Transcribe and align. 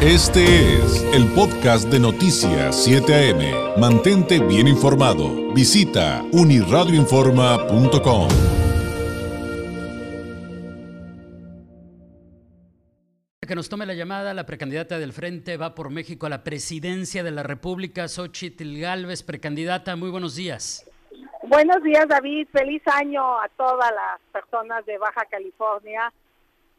Este 0.00 0.44
es 0.76 1.02
el 1.12 1.26
podcast 1.34 1.88
de 1.90 1.98
Noticias 1.98 2.84
7 2.84 3.12
AM. 3.12 3.80
Mantente 3.80 4.38
bien 4.38 4.68
informado. 4.68 5.52
Visita 5.52 6.22
uniradioinforma.com. 6.32 8.28
Que 13.40 13.56
nos 13.56 13.68
tome 13.68 13.86
la 13.86 13.94
llamada 13.94 14.32
la 14.34 14.46
precandidata 14.46 15.00
del 15.00 15.12
Frente 15.12 15.56
va 15.56 15.74
por 15.74 15.90
México 15.90 16.26
a 16.26 16.28
la 16.28 16.44
presidencia 16.44 17.24
de 17.24 17.32
la 17.32 17.42
República, 17.42 18.06
Xochitl 18.06 18.78
Galvez, 18.78 19.24
precandidata. 19.24 19.96
Muy 19.96 20.10
buenos 20.10 20.36
días. 20.36 20.88
Buenos 21.42 21.82
días, 21.82 22.06
David. 22.06 22.46
Feliz 22.52 22.82
año 22.86 23.40
a 23.40 23.48
todas 23.56 23.90
las 23.90 24.20
personas 24.30 24.86
de 24.86 24.96
Baja 24.96 25.24
California 25.28 26.12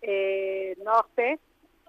eh, 0.01 0.77
Norte. 0.85 1.37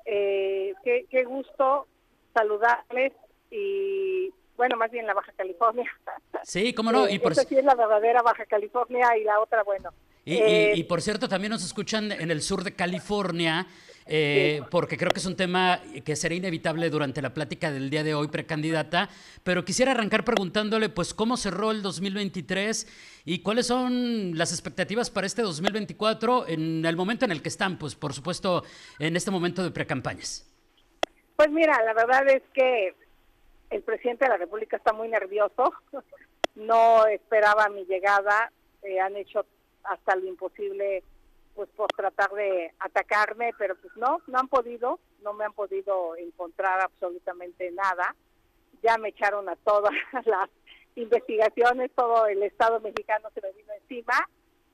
Eh, 0.05 0.75
qué, 0.85 1.07
qué 1.11 1.25
gusto 1.25 1.87
saludarles 2.35 3.13
y 3.51 4.33
bueno, 4.57 4.77
más 4.77 4.91
bien 4.91 5.07
la 5.07 5.15
Baja 5.15 5.33
California. 5.37 5.91
Sí, 6.43 6.75
cómo 6.75 6.93
no. 6.93 7.09
Y 7.09 7.19
por... 7.19 7.35
sí 7.35 7.57
es 7.57 7.65
la 7.65 7.75
verdadera 7.75 8.23
Baja 8.23 8.45
California 8.45 9.17
y 9.17 9.25
la 9.25 9.41
otra, 9.41 9.63
bueno. 9.63 9.91
Y, 10.25 10.35
y, 10.35 10.73
y, 10.75 10.85
por 10.85 11.01
cierto, 11.01 11.29
también 11.29 11.51
nos 11.51 11.65
escuchan 11.65 12.13
en 12.13 12.31
el 12.31 12.43
sur 12.43 12.63
de 12.63 12.75
California, 12.75 13.67
eh, 14.13 14.63
porque 14.73 14.97
creo 14.97 15.13
que 15.13 15.21
es 15.21 15.27
un 15.27 15.37
tema 15.37 15.81
que 16.05 16.17
será 16.17 16.35
inevitable 16.35 16.91
durante 16.91 17.23
la 17.23 17.33
plática 17.33 17.71
del 17.71 17.91
día 17.91 18.03
de 18.03 18.13
hoy, 18.13 18.27
precandidata, 18.27 19.09
pero 19.45 19.65
quisiera 19.65 19.93
arrancar 19.93 20.25
preguntándole, 20.25 20.89
pues, 20.89 21.15
¿cómo 21.15 21.37
cerró 21.37 21.71
el 21.71 21.81
2023 21.81 23.23
y 23.25 23.43
cuáles 23.43 23.69
son 23.69 24.37
las 24.37 24.51
expectativas 24.51 25.11
para 25.11 25.29
este 25.29 25.43
2024 25.43 26.49
en 26.49 26.85
el 26.85 26.97
momento 26.97 27.25
en 27.25 27.31
el 27.31 27.41
que 27.41 27.49
están, 27.51 27.79
pues, 27.79 27.95
por 27.95 28.13
supuesto, 28.13 28.65
en 28.99 29.15
este 29.15 29.31
momento 29.31 29.63
de 29.63 29.71
precampañas? 29.71 30.45
Pues 31.37 31.49
mira, 31.51 31.81
la 31.85 31.95
verdad 31.95 32.29
es 32.29 32.43
que 32.53 32.95
el 33.71 33.83
presidente 33.83 34.25
de 34.25 34.31
la 34.31 34.39
República 34.39 34.77
está 34.77 34.93
muy 34.93 35.09
nervioso, 35.09 35.73
no 36.57 37.07
esperaba 37.07 37.69
mi 37.69 37.85
llegada, 37.85 38.51
eh, 38.83 38.99
han 38.99 39.17
hecho 39.17 39.47
hasta 39.85 40.17
lo 40.17 40.27
imposible 40.27 41.05
pues 41.55 41.69
por 41.71 41.89
tratar 41.89 42.31
de 42.31 42.73
atacarme, 42.79 43.53
pero 43.59 43.77
pues 43.77 43.95
no, 43.97 44.21
no 44.27 44.39
han 44.39 44.49
podido, 44.49 44.99
no 45.23 45.33
me 45.33 45.45
han 45.45 45.53
podido 45.53 46.17
encontrar 46.17 46.81
absolutamente 46.81 47.71
nada. 47.73 48.15
Ya 48.83 48.97
me 48.99 49.09
echaron 49.11 49.49
a 49.49 49.57
todas 49.57 49.93
las 50.25 50.49
investigaciones, 50.97 51.91
todo 51.95 52.27
el 52.27 52.43
Estado 52.43 52.81
mexicano 52.81 53.29
se 53.35 53.41
me 53.43 53.53
vino 53.53 53.73
encima. 53.75 54.29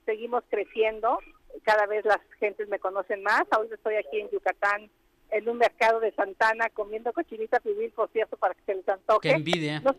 Seguimos 0.05 0.43
creciendo, 0.49 1.19
cada 1.63 1.85
vez 1.85 2.05
las 2.05 2.19
gentes 2.39 2.67
me 2.69 2.79
conocen 2.79 3.23
más. 3.23 3.43
Ahora 3.51 3.73
estoy 3.73 3.95
aquí 3.95 4.21
en 4.21 4.29
Yucatán 4.29 4.89
en 5.31 5.49
un 5.49 5.57
mercado 5.57 5.99
de 5.99 6.13
Santana 6.13 6.69
comiendo 6.69 7.11
cochinita 7.11 7.59
pibil, 7.59 7.91
por 7.91 8.09
cierto, 8.11 8.37
para 8.37 8.53
que 8.53 8.61
se 8.65 8.75
les 8.75 8.87
antoje. 8.87 9.29
Qué 9.29 9.35
envidia. 9.35 9.81
No, 9.81 9.93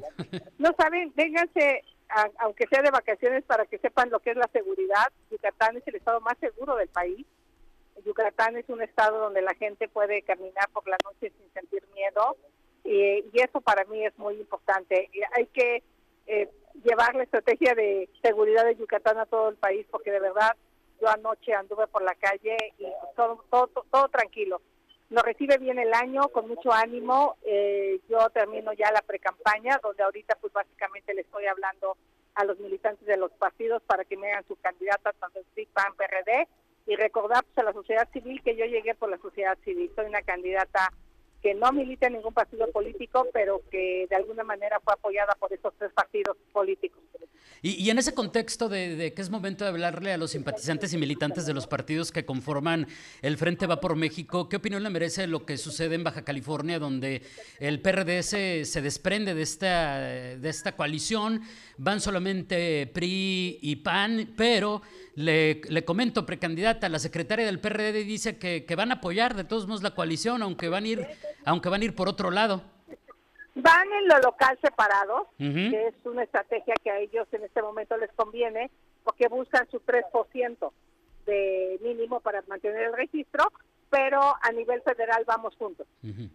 no 0.59 0.70
saben, 0.79 1.13
vénganse 1.15 1.85
a, 2.09 2.28
aunque 2.39 2.67
sea 2.69 2.83
de 2.83 2.91
vacaciones, 2.91 3.45
para 3.45 3.67
que 3.67 3.78
sepan 3.78 4.11
lo 4.11 4.20
que 4.20 4.31
es 4.31 4.37
la 4.37 4.48
seguridad. 4.53 5.09
Yucatán 5.31 5.77
es 5.77 5.87
el 5.87 5.97
estado 5.97 6.20
más 6.20 6.37
seguro 6.39 6.77
del 6.77 6.89
país. 6.89 7.27
Yucatán 8.05 8.56
es 8.56 8.69
un 8.69 8.83
estado 8.83 9.19
donde 9.19 9.42
la 9.42 9.55
gente 9.55 9.89
puede 9.89 10.23
caminar 10.23 10.69
por 10.73 10.86
la 10.89 10.97
noche 11.05 11.33
sin 11.36 11.53
sentir 11.53 11.83
miedo 11.95 12.36
y, 12.84 13.25
eso 13.34 13.61
para 13.61 13.84
mí 13.84 14.05
es 14.05 14.17
muy 14.19 14.34
importante. 14.34 15.11
Y 15.12 15.20
hay 15.36 15.47
que 15.47 15.83
eh, 16.27 16.48
llevar 16.84 17.14
la 17.14 17.25
estrategia 17.25 17.75
de 17.75 18.09
seguridad 18.23 18.64
de 18.64 18.77
Yucatán 18.77 19.19
a 19.19 19.27
todo 19.27 19.51
el 19.51 19.56
país 19.56 19.86
porque 19.91 20.11
de 20.11 20.20
verdad 20.20 20.56
yo 21.01 21.09
anoche 21.09 21.55
anduve 21.55 21.86
por 21.86 22.03
la 22.03 22.14
calle 22.14 22.56
y 22.79 22.86
todo, 23.14 23.45
todo, 23.51 23.67
todo, 23.69 23.86
todo 23.91 24.09
tranquilo. 24.09 24.61
Nos 25.11 25.25
recibe 25.25 25.56
bien 25.56 25.78
el 25.78 25.95
año, 25.95 26.28
con 26.28 26.48
mucho 26.48 26.70
ánimo. 26.73 27.37
Eh, 27.42 28.01
yo 28.11 28.28
termino 28.31 28.73
ya 28.75 28.92
la 28.92 29.01
precampaña, 29.01 29.81
donde 29.83 30.03
ahorita 30.03 30.37
pues 30.41 30.53
básicamente 30.53 31.14
le 31.14 31.23
estoy 31.23 31.47
hablando 31.47 31.97
a 32.34 32.45
los 32.45 32.59
militantes 32.61 33.06
de 33.06 33.17
los 33.17 33.33
partidos 33.33 33.83
para 33.83 34.05
que 34.05 34.17
me 34.17 34.30
hagan 34.30 34.46
su 34.46 34.57
candidata, 34.57 35.13
tanto 35.13 35.41
el 35.57 35.67
PAN, 35.69 35.95
PRD, 35.96 36.46
y 36.86 36.96
recordar 36.96 37.42
pues, 37.45 37.58
a 37.58 37.63
la 37.63 37.73
sociedad 37.73 38.08
civil 38.13 38.42
que 38.42 38.55
yo 38.55 38.67
llegué 38.67 38.95
por 38.95 39.08
la 39.08 39.19
sociedad 39.19 39.57
civil. 39.64 39.91
Soy 39.96 40.07
una 40.07 40.23
candidata 40.23 40.92
que 41.43 41.55
no 41.55 41.73
milita 41.73 42.07
en 42.07 42.15
ningún 42.15 42.35
partido 42.35 42.71
político, 42.73 43.27
pero 43.33 43.63
que 43.71 44.07
de 44.09 44.17
alguna 44.17 44.45
manera 44.45 44.81
fue 44.81 44.95
apoyada 44.95 45.35
por 45.39 45.53
esos 45.53 45.73
tres 45.79 45.93
partidos 45.93 46.37
políticos. 46.53 47.01
Y, 47.61 47.83
y 47.83 47.91
en 47.91 47.99
ese 47.99 48.15
contexto 48.15 48.69
de, 48.69 48.95
de, 48.95 49.15
que 49.15 49.23
es 49.23 49.31
momento 49.31 49.65
de 49.65 49.71
hablarle 49.71 50.13
a 50.13 50.17
los 50.17 50.31
simpatizantes 50.31 50.93
y 50.93 50.99
militantes 50.99 51.45
de 51.45 51.55
los 51.55 51.67
partidos 51.67 52.13
que 52.13 52.25
conforman 52.25 52.87
el 53.21 53.37
Frente 53.37 53.67
Va 53.67 53.81
por 53.81 53.97
México, 53.97 54.49
¿qué 54.49 54.57
opinión 54.57 54.83
le 54.83 54.91
merece 54.91 55.27
lo 55.27 55.45
que 55.45 55.57
sucede 55.57 55.97
en 55.97 56.05
Baja 56.05 56.23
California, 56.23 56.79
donde 56.79 57.23
el 57.59 57.81
PRD 57.81 58.23
se, 58.23 58.65
se 58.65 58.81
desprende 58.81 59.35
de 59.35 59.43
esta, 59.43 59.99
de 59.99 60.49
esta 60.49 60.77
coalición? 60.77 61.43
Van 61.79 62.01
solamente 62.01 62.87
PRI 62.87 63.59
y 63.61 63.77
PAN, 63.77 64.35
pero 64.37 64.83
le, 65.15 65.61
le, 65.69 65.85
comento, 65.85 66.25
precandidata, 66.25 66.89
la 66.89 67.01
secretaria 67.01 67.45
del 67.45 67.59
PRD 67.59 68.05
dice 68.05 68.39
que, 68.39 68.65
que, 68.65 68.77
van 68.77 68.93
a 68.93 68.97
apoyar 68.97 69.35
de 69.35 69.43
todos 69.43 69.67
modos 69.67 69.83
la 69.83 69.95
coalición, 69.95 70.43
aunque 70.43 70.69
van 70.69 70.85
a 70.85 70.89
ir, 70.89 71.07
aunque 71.48 71.69
van 71.69 71.83
a 71.83 71.85
ir 71.85 71.95
por 71.95 72.09
otro 72.09 72.31
lado. 72.31 72.63
Van 73.55 73.92
en 73.92 74.07
lo 74.07 74.19
local 74.19 74.57
separados, 74.63 75.23
uh 75.39 75.42
-huh. 75.42 75.70
que 75.70 75.89
es 75.89 75.95
una 76.05 76.23
estrategia 76.23 76.75
que 76.83 76.91
a 76.91 76.98
ellos 76.98 77.27
en 77.33 77.42
este 77.45 77.61
momento 77.63 77.97
les 77.97 78.13
conviene, 78.13 78.70
porque 79.03 79.27
buscan 79.29 79.69
su 79.70 79.81
3% 79.81 80.73
de 81.27 81.79
mínimo 81.83 82.20
para 82.20 82.42
mantener 82.47 82.85
el 82.85 82.92
registro, 82.92 83.45
pero 83.91 84.20
a 84.20 84.53
nivel 84.53 84.81
federal 84.83 85.25
vamos 85.27 85.57
juntos. 85.57 85.87
Uh 86.03 86.08
-huh. 86.08 86.31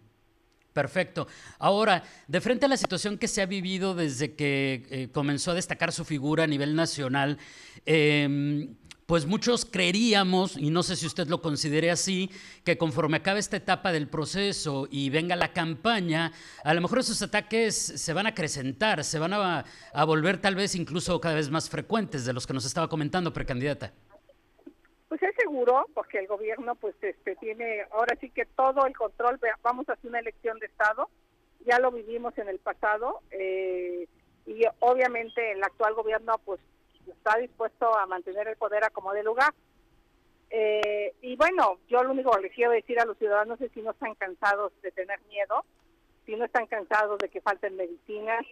Perfecto. 0.74 1.28
Ahora, 1.60 2.04
de 2.28 2.42
frente 2.42 2.66
a 2.66 2.70
la 2.70 2.78
situación 2.78 3.20
que 3.20 3.28
se 3.28 3.44
ha 3.44 3.46
vivido 3.46 3.94
desde 3.94 4.34
que 4.34 4.84
eh, 4.90 5.10
comenzó 5.12 5.52
a 5.52 5.54
destacar 5.54 5.92
su 5.92 6.04
figura 6.04 6.46
a 6.46 6.48
nivel 6.48 6.76
nacional, 6.76 7.38
eh, 7.86 8.68
pues 9.06 9.26
muchos 9.26 9.66
creeríamos, 9.66 10.58
y 10.58 10.70
no 10.70 10.84
sé 10.84 10.96
si 10.96 11.06
usted 11.06 11.28
lo 11.28 11.42
considere 11.42 11.92
así, 11.92 12.30
que 12.64 12.78
conforme 12.78 13.18
acabe 13.18 13.40
esta 13.40 13.58
etapa 13.58 13.92
del 13.92 14.08
proceso 14.08 14.88
y 14.90 15.10
venga 15.10 15.36
la 15.36 15.54
campaña, 15.54 16.32
a 16.64 16.74
lo 16.74 16.82
mejor 16.82 17.00
esos 17.00 17.22
ataques 17.22 17.76
se 17.76 18.14
van 18.14 18.26
a 18.26 18.30
acrecentar, 18.30 19.04
se 19.04 19.20
van 19.20 19.34
a, 19.34 19.66
a 19.94 20.06
volver 20.06 20.40
tal 20.40 20.56
vez 20.56 20.76
incluso 20.76 21.20
cada 21.20 21.36
vez 21.36 21.50
más 21.50 21.70
frecuentes 21.70 22.26
de 22.26 22.34
los 22.34 22.48
que 22.48 22.54
nos 22.54 22.66
estaba 22.66 22.88
comentando, 22.88 23.34
precandidata. 23.34 23.94
Pues 25.10 25.22
es 25.22 25.36
seguro, 25.36 25.86
porque 25.94 26.20
el 26.20 26.28
gobierno 26.28 26.76
pues 26.76 26.96
este 27.02 27.36
tiene 27.36 27.86
ahora 27.92 28.18
sí 28.20 28.30
que 28.30 28.46
todo 28.46 28.86
el 28.88 28.96
control, 28.96 29.40
vamos 29.62 29.88
a 29.90 29.94
hacer 29.94 30.10
una 30.10 30.20
elección 30.20 30.58
de 30.60 30.66
Estado, 30.66 31.10
ya 31.68 31.78
lo 31.80 31.92
vivimos 31.92 32.38
en 32.38 32.50
el 32.50 32.60
pasado, 32.60 33.20
eh, 33.32 34.08
y 34.46 34.64
obviamente 34.80 35.52
el 35.52 35.64
actual 35.64 35.94
gobierno 35.94 36.40
pues 36.44 36.60
está 37.12 37.38
dispuesto 37.38 37.98
a 37.98 38.06
mantener 38.06 38.48
el 38.48 38.58
poder 38.58 38.84
a 38.84 38.90
como 38.90 39.14
de 39.14 39.24
lugar. 39.24 39.54
Eh, 40.50 41.14
y 41.22 41.36
bueno, 41.36 41.80
yo 41.90 42.04
lo 42.04 42.12
único 42.12 42.32
que 42.32 42.42
les 42.42 42.54
quiero 42.54 42.72
decir 42.72 43.00
a 43.00 43.06
los 43.06 43.18
ciudadanos 43.18 43.60
es 43.62 43.72
si 43.72 43.82
no 43.82 43.92
están 43.92 44.14
cansados 44.16 44.72
de 44.82 44.92
tener 44.92 45.20
miedo, 45.30 45.66
si 46.26 46.36
no 46.36 46.46
están 46.46 46.68
cansados 46.68 47.18
de 47.20 47.30
que 47.30 47.42
falten 47.42 47.76
medicinas, 47.76 48.46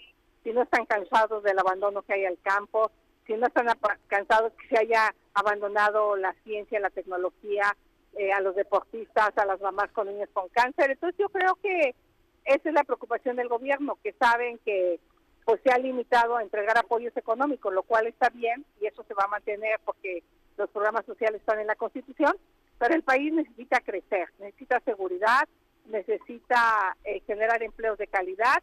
si 0.44 0.52
no 0.52 0.64
están 0.64 0.86
cansados 0.86 1.44
del 1.44 1.60
abandono 1.60 2.02
que 2.02 2.14
hay 2.14 2.26
al 2.26 2.40
campo, 2.42 2.92
si 3.28 3.34
no 3.34 3.48
están 3.48 3.68
cansados 4.08 4.52
que 4.54 4.68
se 4.68 4.80
haya 4.80 5.14
abandonado 5.34 6.16
la 6.16 6.34
ciencia, 6.44 6.80
la 6.80 6.90
tecnología, 6.90 7.76
eh, 8.18 8.34
a 8.34 8.42
los 8.42 8.56
deportistas, 8.56 9.38
a 9.38 9.46
las 9.46 9.62
mamás 9.62 9.90
con 9.92 10.08
niños 10.08 10.30
con 10.34 10.50
cáncer. 10.50 10.92
Entonces 10.92 11.18
yo 11.18 11.30
creo 11.30 11.56
que 11.62 11.96
esa 12.44 12.70
es 12.70 12.74
la 12.74 12.84
preocupación 12.84 13.38
del 13.38 13.48
gobierno, 13.48 13.98
que 14.04 14.12
saben 14.14 14.58
que 14.66 15.00
pues 15.46 15.62
se 15.64 15.72
ha 15.72 15.78
limitado 15.78 16.36
a 16.36 16.44
entregar 16.44 16.78
apoyos 16.78 17.16
económicos, 17.18 17.74
lo 17.74 17.84
cual 17.84 18.08
está 18.08 18.30
bien 18.30 18.66
y 18.80 18.86
eso 18.86 19.04
se 19.08 19.14
va 19.14 19.24
a 19.24 19.30
mantener 19.30 19.80
porque 19.84 20.24
los 20.58 20.70
programas 20.70 21.06
sociales 21.06 21.42
están 21.42 21.60
en 21.60 21.68
la 21.68 21.76
Constitución, 21.76 22.36
pero 22.78 22.96
el 22.96 23.04
país 23.04 23.34
necesita 23.34 23.80
crecer, 23.80 24.30
necesita 24.40 24.80
seguridad, 24.82 25.48
necesita 25.86 26.96
eh, 27.04 27.22
generar 27.26 27.62
empleos 27.64 27.98
de 27.98 28.08
calidad 28.08 28.62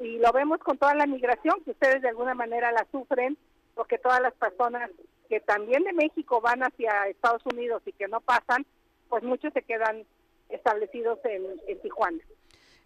y 0.00 0.18
lo 0.18 0.32
vemos 0.32 0.58
con 0.58 0.78
toda 0.78 0.94
la 0.94 1.06
migración 1.06 1.62
que 1.64 1.72
ustedes 1.72 2.02
de 2.02 2.08
alguna 2.08 2.34
manera 2.34 2.72
la 2.72 2.86
sufren 2.90 3.36
porque 3.74 3.98
todas 3.98 4.20
las 4.20 4.34
personas 4.34 4.90
que 5.28 5.40
también 5.40 5.84
de 5.84 5.92
México 5.92 6.40
van 6.40 6.62
hacia 6.62 7.08
Estados 7.08 7.42
Unidos 7.52 7.82
y 7.86 7.92
que 7.92 8.08
no 8.08 8.20
pasan, 8.20 8.64
pues 9.08 9.22
muchos 9.22 9.52
se 9.52 9.62
quedan 9.62 10.04
establecidos 10.48 11.18
en, 11.24 11.44
en 11.66 11.80
Tijuana. 11.80 12.18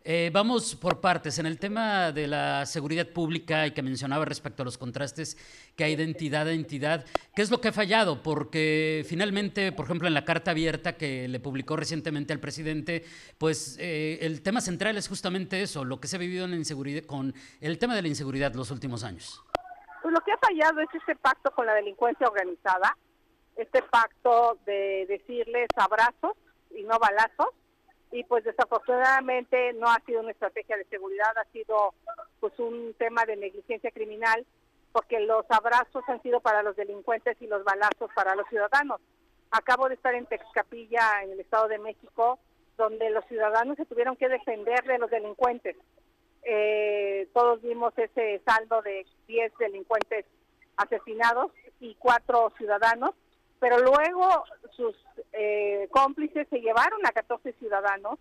Eh, 0.05 0.31
vamos 0.33 0.75
por 0.75 1.01
partes. 1.01 1.39
En 1.39 1.47
el 1.47 1.59
tema 1.59 2.13
de 2.13 2.27
la 2.27 2.65
seguridad 2.67 3.09
pública 3.09 3.67
y 3.67 3.73
que 3.73 3.83
mencionaba 3.83 4.25
respecto 4.25 4.63
a 4.63 4.65
los 4.65 4.79
contrastes 4.79 5.37
que 5.77 5.85
hay 5.85 5.97
de 5.97 6.05
entidad 6.05 6.47
a 6.47 6.53
entidad, 6.53 7.05
¿qué 7.35 7.43
es 7.43 7.51
lo 7.51 7.61
que 7.61 7.69
ha 7.69 7.73
fallado? 7.73 8.23
Porque 8.23 9.05
finalmente, 9.07 9.73
por 9.73 9.85
ejemplo, 9.85 10.09
en 10.09 10.15
la 10.15 10.25
carta 10.25 10.53
abierta 10.53 10.97
que 10.97 11.29
le 11.29 11.41
publicó 11.41 11.77
recientemente 11.77 12.33
al 12.33 12.41
presidente, 12.41 13.05
pues 13.37 13.77
eh, 13.81 14.19
el 14.23 14.43
tema 14.43 14.61
central 14.61 14.97
es 14.97 15.09
justamente 15.09 15.61
eso, 15.63 15.85
lo 15.85 16.01
que 16.01 16.09
se 16.09 16.17
ha 16.17 16.19
vivido 16.19 16.45
en 16.45 16.53
la 16.53 16.57
inseguridad, 16.57 17.05
con 17.05 17.35
el 17.61 17.79
tema 17.79 17.95
de 17.95 18.03
la 18.03 18.09
inseguridad 18.09 18.55
los 18.55 18.71
últimos 18.71 19.05
años. 19.05 19.45
Pues 20.03 20.15
lo 20.15 20.21
que 20.21 20.33
ha 20.33 20.39
fallado 20.39 20.81
es 20.81 20.89
este 20.95 21.17
pacto 21.17 21.51
con 21.51 21.67
la 21.67 21.75
delincuencia 21.75 22.27
organizada, 22.27 22.97
este 23.57 23.83
pacto 23.83 24.59
de 24.65 25.05
decirles 25.07 25.69
abrazos 25.77 26.33
y 26.75 26.85
no 26.85 26.99
balazos, 26.99 27.49
y 28.11 28.25
pues 28.25 28.45
desafortunadamente 28.45 29.73
no 29.75 29.89
ha 29.89 30.01
sido 30.07 30.21
una 30.21 30.31
estrategia 30.31 30.77
de 30.77 30.85
seguridad, 30.85 31.37
ha 31.37 31.45
sido 31.53 31.95
pues 32.41 32.59
un 32.59 32.95
tema 32.99 33.25
de 33.25 33.37
negligencia 33.37 33.91
criminal 33.91 34.47
porque 34.93 35.21
los 35.21 35.45
abrazos 35.51 36.03
han 36.09 36.23
sido 36.23 36.41
para 36.41 36.63
los 36.63 36.77
delincuentes 36.77 37.37
y 37.41 37.47
los 37.47 37.63
balazos 37.65 38.11
para 38.15 38.35
los 38.35 38.49
ciudadanos. 38.49 39.01
Acabo 39.51 39.89
de 39.89 39.95
estar 39.95 40.15
en 40.15 40.27
Texcapilla, 40.27 41.23
en 41.23 41.33
el 41.33 41.41
Estado 41.41 41.69
de 41.69 41.79
México, 41.79 42.39
donde 42.77 43.11
los 43.11 43.25
ciudadanos 43.27 43.77
se 43.77 43.87
tuvieron 43.87 44.17
que 44.17 44.29
defender 44.29 44.85
de 44.85 44.99
los 44.99 45.11
delincuentes. 45.11 45.77
Eh, 46.43 47.29
todos 47.35 47.61
vimos 47.61 47.93
ese 47.99 48.41
saldo 48.45 48.81
de 48.83 49.05
10 49.27 49.53
delincuentes 49.59 50.25
asesinados 50.77 51.53
y 51.81 51.95
cuatro 51.97 52.53
ciudadanos, 52.57 53.11
pero 53.61 53.79
luego 53.79 54.45
sus 54.77 54.95
eh, 55.33 55.89
cómplices 55.91 56.47
se 56.49 56.61
llevaron 56.61 57.05
a 57.07 57.13
14 57.13 57.53
ciudadanos, 57.55 58.19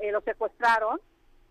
eh, 0.00 0.12
los 0.12 0.24
secuestraron, 0.24 1.00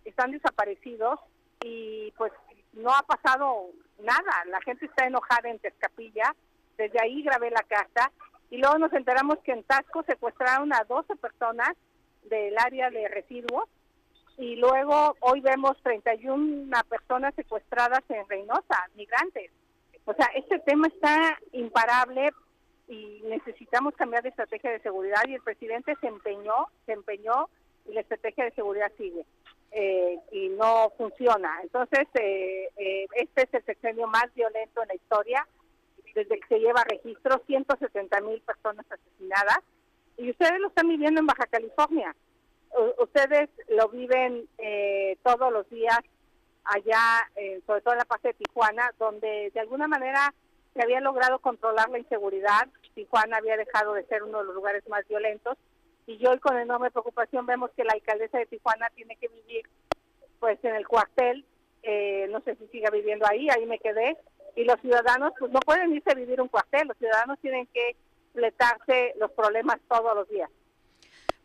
están 0.06 0.32
desaparecidos 0.32 1.20
y 1.64 2.12
pues 2.18 2.32
no 2.74 2.90
ha 2.92 3.04
pasado 3.04 3.68
nada. 4.00 4.46
La 4.48 4.62
gente 4.62 4.86
está 4.86 5.06
enojada 5.06 5.50
en 5.50 5.60
Tezcapilla, 5.60 6.36
desde 6.78 7.00
ahí 7.02 7.22
grabé 7.24 7.52
la 7.52 7.64
carta 7.64 8.12
y 8.50 8.58
luego 8.58 8.78
nos 8.80 8.94
enteramos 8.94 9.38
que 9.40 9.52
en 9.52 9.64
Tasco 9.64 10.04
secuestraron 10.04 10.74
a 10.74 10.84
12 10.84 11.16
personas 11.18 11.70
del 12.24 12.58
área 12.58 12.90
de 12.90 13.08
residuos 13.08 13.70
y 14.38 14.56
luego 14.56 15.16
hoy 15.20 15.42
vemos 15.42 15.78
31 15.84 16.76
personas 16.90 17.36
secuestradas 17.36 18.02
en 18.10 18.28
Reynosa, 18.28 18.90
migrantes. 18.96 19.52
O 20.06 20.14
sea, 20.14 20.28
este 20.36 20.60
tema 20.60 20.88
está 20.88 21.38
imparable 21.52 22.32
y 22.92 23.22
necesitamos 23.24 23.96
cambiar 23.96 24.24
de 24.24 24.30
estrategia 24.30 24.72
de 24.72 24.82
seguridad 24.82 25.22
y 25.28 25.36
el 25.36 25.42
presidente 25.42 25.96
se 26.02 26.08
empeñó, 26.08 26.68
se 26.86 26.94
empeñó 26.94 27.50
y 27.88 27.94
la 27.94 28.02
estrategia 28.02 28.44
de 28.44 28.52
seguridad 28.52 28.92
sigue 28.98 29.26
eh, 29.72 30.20
y 30.32 30.50
no 30.50 30.92
funciona. 30.98 31.60
Entonces, 31.64 32.08
eh, 32.16 32.70
eh, 32.76 33.06
este 33.14 33.44
es 33.44 33.54
el 33.54 33.66
sexenio 33.66 34.08
más 34.08 34.34
violento 34.36 34.82
en 34.82 34.90
la 34.90 34.96
historia 34.96 35.48
desde 36.14 36.40
que 36.40 36.48
se 36.48 36.60
lleva 36.60 36.84
registro, 36.84 37.42
170 37.48 38.22
mil 38.22 38.42
personas 38.42 38.86
asesinadas 38.92 39.60
y 40.18 40.30
ustedes 40.30 40.60
lo 40.60 40.68
están 40.68 40.90
viviendo 40.90 41.22
en 41.22 41.28
Baja 41.28 41.46
California. 41.48 42.14
ustedes 43.00 43.50
lo 43.70 43.88
viven 43.90 44.48
eh, 44.58 45.18
todos 45.24 45.52
los 45.52 45.70
días 45.70 46.00
allá, 46.66 47.30
eh, 47.36 47.62
sobre 47.66 47.82
todo 47.82 47.94
en 47.94 48.00
la 48.00 48.06
parte 48.06 48.30
de 48.30 48.34
Tijuana, 48.36 48.94
donde 49.00 49.52
de 49.54 49.60
alguna 49.60 49.88
manera 49.88 50.34
se 50.74 50.82
había 50.82 51.02
logrado 51.02 51.40
controlar 51.40 51.90
la 51.90 52.00
inseguridad. 52.00 52.68
Tijuana 52.94 53.38
había 53.38 53.58
dejado 53.58 53.94
de 53.94 54.06
ser 54.06 54.24
uno 54.24 54.40
de 54.40 54.46
los 54.46 54.56
lugares 54.56 54.88
más 54.88 55.08
violentos. 55.08 55.58
Y 56.08 56.26
hoy 56.26 56.40
con 56.40 56.58
enorme 56.58 56.92
preocupación 56.92 57.46
vemos 57.46 57.72
que 57.76 57.84
la 57.84 57.94
alcaldesa 57.94 58.38
de 58.38 58.46
Tijuana 58.46 58.90
tiene 58.96 59.16
que 59.18 59.28
vivir 59.28 59.70
pues 60.40 60.58
en 60.64 60.76
el 60.76 60.88
cuartel, 60.88 61.46
eh, 61.84 62.28
no 62.32 62.42
sé 62.42 62.56
si 62.56 62.68
siga 62.68 62.90
viviendo 62.90 63.28
ahí, 63.28 63.48
ahí 63.50 63.66
me 63.68 63.78
quedé, 63.78 64.18
y 64.56 64.64
los 64.64 64.80
ciudadanos 64.82 65.34
pues 65.38 65.52
no 65.52 65.60
pueden 65.60 65.94
irse 65.94 66.12
a 66.12 66.16
vivir 66.16 66.42
un 66.42 66.48
cuartel, 66.48 66.88
los 66.88 66.98
ciudadanos 66.98 67.40
tienen 67.40 67.68
que 67.68 67.96
fletarse 68.34 69.14
los 69.20 69.32
problemas 69.32 69.80
todos 69.88 70.16
los 70.16 70.28
días. 70.30 70.50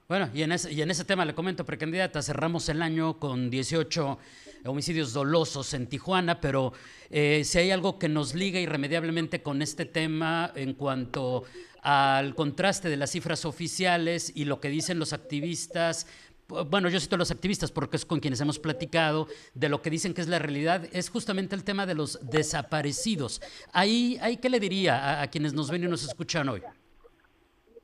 Bueno, 0.09 0.31
y 0.33 0.43
en, 0.43 0.53
ese, 0.53 0.73
y 0.73 0.83
en 0.83 0.91
ese 0.93 1.05
tema 1.05 1.25
le 1.25 1.35
comento, 1.35 1.65
precandidata, 1.65 2.23
cerramos 2.23 2.69
el 2.69 2.81
año 2.81 3.19
con 3.19 3.51
18 3.51 4.19
homicidios 4.67 5.13
dolosos 5.13 5.75
en 5.75 5.89
Tijuana, 5.89 6.41
pero 6.41 6.73
eh, 7.11 7.43
si 7.45 7.59
hay 7.59 7.73
algo 7.73 7.99
que 7.99 8.09
nos 8.09 8.33
liga 8.37 8.61
irremediablemente 8.61 9.43
con 9.43 9.63
este 9.63 9.85
tema 9.85 10.53
en 10.55 10.75
cuanto 10.75 11.43
al 11.83 12.37
contraste 12.37 12.89
de 12.89 12.97
las 12.97 13.11
cifras 13.11 13.45
oficiales 13.45 14.31
y 14.33 14.45
lo 14.45 14.61
que 14.61 14.69
dicen 14.69 15.01
los 15.01 15.13
activistas, 15.13 16.07
bueno, 16.47 16.89
yo 16.89 17.01
cito 17.01 17.17
a 17.17 17.19
los 17.19 17.33
activistas 17.33 17.73
porque 17.73 17.97
es 17.97 18.07
con 18.07 18.21
quienes 18.21 18.41
hemos 18.41 18.61
platicado 18.61 19.27
de 19.55 19.69
lo 19.69 19.83
que 19.83 19.91
dicen 19.91 20.15
que 20.15 20.21
es 20.21 20.29
la 20.29 20.39
realidad, 20.39 20.89
es 20.93 21.11
justamente 21.11 21.57
el 21.57 21.65
tema 21.65 21.85
de 21.85 21.95
los 21.95 22.21
desaparecidos. 22.23 23.43
Ahí, 23.73 24.19
ahí 24.21 24.37
¿qué 24.37 24.51
le 24.51 24.61
diría 24.61 24.99
a, 24.99 25.23
a 25.23 25.31
quienes 25.31 25.53
nos 25.53 25.69
ven 25.69 25.83
y 25.83 25.89
nos 25.89 26.05
escuchan 26.05 26.49
hoy? 26.49 26.63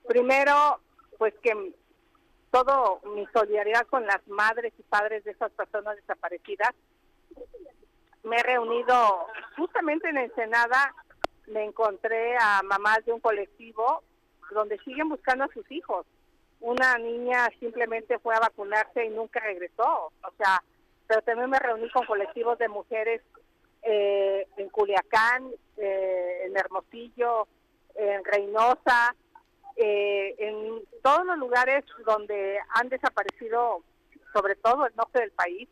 Primero, 0.06 0.80
pues 1.18 1.34
que 1.42 1.72
todo 2.52 3.00
mi 3.14 3.26
solidaridad 3.32 3.86
con 3.86 4.06
las 4.06 4.26
madres 4.28 4.72
y 4.78 4.82
padres 4.82 5.24
de 5.24 5.32
esas 5.32 5.50
personas 5.52 5.96
desaparecidas. 5.96 6.72
Me 8.22 8.36
he 8.36 8.42
reunido 8.42 9.26
justamente 9.56 10.10
en 10.10 10.18
Ensenada, 10.18 10.94
me 11.46 11.64
encontré 11.64 12.36
a 12.38 12.62
mamás 12.62 13.04
de 13.06 13.12
un 13.12 13.20
colectivo 13.20 14.02
donde 14.52 14.78
siguen 14.80 15.08
buscando 15.08 15.44
a 15.44 15.52
sus 15.52 15.68
hijos. 15.72 16.06
Una 16.60 16.98
niña 16.98 17.48
simplemente 17.58 18.18
fue 18.18 18.36
a 18.36 18.40
vacunarse 18.40 19.06
y 19.06 19.08
nunca 19.08 19.40
regresó. 19.40 20.12
O 20.22 20.32
sea, 20.36 20.62
pero 21.06 21.22
también 21.22 21.50
me 21.50 21.58
reuní 21.58 21.90
con 21.90 22.06
colectivos 22.06 22.58
de 22.58 22.68
mujeres 22.68 23.22
eh, 23.82 24.46
en 24.58 24.68
Culiacán, 24.68 25.50
eh, 25.78 26.42
en 26.44 26.56
Hermosillo, 26.56 27.48
en 27.94 28.22
Reynosa, 28.24 29.16
eh, 29.76 30.34
en 30.38 30.82
todos 31.02 31.24
los 31.26 31.38
lugares 31.38 31.84
donde 32.04 32.58
han 32.74 32.88
desaparecido, 32.88 33.82
sobre 34.32 34.54
todo 34.56 34.86
el 34.86 34.94
norte 34.96 35.20
del 35.20 35.32
país, 35.32 35.68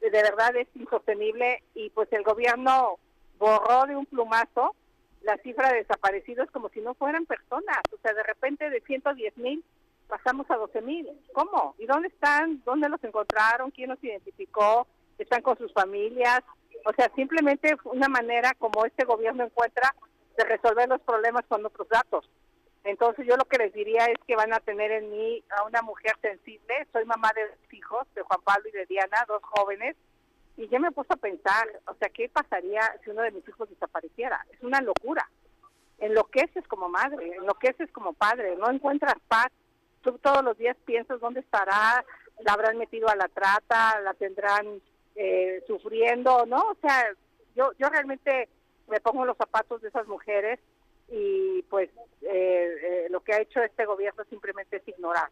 de 0.00 0.10
verdad 0.10 0.54
es 0.56 0.68
insostenible 0.74 1.62
y 1.74 1.90
pues 1.90 2.12
el 2.12 2.22
gobierno 2.22 2.98
borró 3.38 3.86
de 3.86 3.96
un 3.96 4.06
plumazo 4.06 4.74
la 5.22 5.36
cifra 5.38 5.70
de 5.70 5.78
desaparecidos 5.78 6.50
como 6.50 6.68
si 6.68 6.80
no 6.80 6.94
fueran 6.94 7.26
personas. 7.26 7.80
O 7.92 7.96
sea, 8.02 8.12
de 8.12 8.22
repente 8.22 8.68
de 8.68 8.80
110 8.80 9.36
mil 9.38 9.64
pasamos 10.06 10.50
a 10.50 10.56
12 10.56 10.82
mil. 10.82 11.08
¿Cómo? 11.32 11.74
¿Y 11.78 11.86
dónde 11.86 12.08
están? 12.08 12.62
¿Dónde 12.64 12.88
los 12.88 13.02
encontraron? 13.02 13.70
¿Quién 13.70 13.90
los 13.90 14.04
identificó? 14.04 14.86
¿Están 15.18 15.42
con 15.42 15.56
sus 15.56 15.72
familias? 15.72 16.42
O 16.84 16.92
sea, 16.92 17.10
simplemente 17.14 17.74
una 17.84 18.08
manera 18.08 18.52
como 18.58 18.84
este 18.84 19.04
gobierno 19.04 19.44
encuentra 19.44 19.94
de 20.36 20.44
resolver 20.44 20.88
los 20.88 21.00
problemas 21.00 21.44
con 21.48 21.64
otros 21.64 21.88
datos. 21.88 22.28
Entonces 22.84 23.26
yo 23.26 23.36
lo 23.36 23.46
que 23.46 23.56
les 23.56 23.72
diría 23.72 24.04
es 24.04 24.18
que 24.26 24.36
van 24.36 24.52
a 24.52 24.60
tener 24.60 24.92
en 24.92 25.10
mí 25.10 25.42
a 25.56 25.64
una 25.64 25.80
mujer 25.80 26.12
sensible. 26.20 26.86
Soy 26.92 27.06
mamá 27.06 27.32
de 27.34 27.76
hijos, 27.76 28.06
de 28.14 28.22
Juan 28.22 28.40
Pablo 28.44 28.68
y 28.68 28.72
de 28.72 28.84
Diana, 28.86 29.24
dos 29.26 29.42
jóvenes. 29.42 29.96
Y 30.58 30.68
yo 30.68 30.78
me 30.78 30.88
he 30.88 30.92
puesto 30.92 31.14
a 31.14 31.18
pensar, 31.18 31.66
o 31.86 31.94
sea, 31.94 32.10
¿qué 32.10 32.28
pasaría 32.28 32.82
si 33.02 33.10
uno 33.10 33.22
de 33.22 33.32
mis 33.32 33.48
hijos 33.48 33.70
desapareciera? 33.70 34.44
Es 34.52 34.62
una 34.62 34.82
locura. 34.82 35.28
Enloqueces 35.98 36.68
como 36.68 36.90
madre, 36.90 37.34
enloqueces 37.36 37.90
como 37.90 38.12
padre, 38.12 38.54
no 38.56 38.70
encuentras 38.70 39.16
paz. 39.28 39.48
Tú 40.02 40.18
todos 40.18 40.44
los 40.44 40.56
días 40.58 40.76
piensas 40.84 41.18
dónde 41.20 41.40
estará, 41.40 42.04
la 42.40 42.52
habrán 42.52 42.76
metido 42.76 43.08
a 43.08 43.16
la 43.16 43.28
trata, 43.28 43.98
la 44.00 44.12
tendrán 44.12 44.82
eh, 45.16 45.64
sufriendo, 45.66 46.44
¿no? 46.44 46.58
O 46.58 46.76
sea, 46.82 47.06
yo, 47.56 47.72
yo 47.78 47.88
realmente 47.88 48.50
me 48.88 49.00
pongo 49.00 49.24
los 49.24 49.38
zapatos 49.38 49.80
de 49.80 49.88
esas 49.88 50.06
mujeres 50.06 50.60
y 51.08 51.62
pues 51.70 51.90
eh, 52.22 52.32
eh, 52.32 53.06
lo 53.10 53.20
que 53.20 53.34
ha 53.34 53.40
hecho 53.40 53.62
este 53.62 53.84
gobierno 53.84 54.24
simplemente 54.28 54.76
es 54.76 54.88
ignorar. 54.88 55.30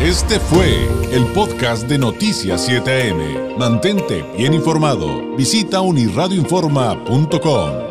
Este 0.00 0.38
fue 0.38 0.84
el 1.10 1.24
podcast 1.32 1.88
de 1.88 1.96
Noticias 1.96 2.68
7am. 2.68 3.56
Mantente 3.56 4.22
bien 4.36 4.52
informado. 4.52 5.34
Visita 5.36 5.80
unirradioinforma.com. 5.80 7.85